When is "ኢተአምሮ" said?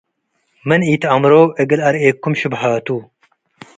0.91-1.33